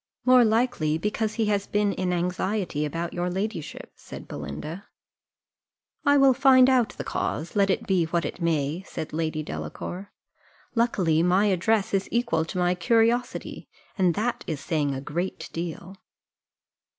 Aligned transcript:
"More 0.25 0.43
likely 0.43 0.97
because 0.97 1.35
he 1.35 1.45
has 1.45 1.67
been 1.67 1.93
in 1.93 2.11
anxiety 2.11 2.85
about 2.85 3.13
your 3.13 3.29
ladyship," 3.29 3.91
said 3.95 4.27
Belinda. 4.27 4.87
"I 6.03 6.17
will 6.17 6.33
find 6.33 6.71
out 6.71 6.89
the 6.97 7.03
cause, 7.03 7.55
let 7.55 7.69
it 7.69 7.85
be 7.85 8.05
what 8.05 8.25
it 8.25 8.41
may," 8.41 8.81
said 8.81 9.13
Lady 9.13 9.43
Delacour: 9.43 10.11
"luckily 10.73 11.21
my 11.21 11.45
address 11.53 11.93
is 11.93 12.09
equal 12.11 12.45
to 12.45 12.57
my 12.57 12.73
curiosity, 12.73 13.69
and 13.95 14.15
that 14.15 14.43
is 14.47 14.59
saying 14.59 14.95
a 14.95 15.01
great 15.01 15.51
deal." 15.53 15.95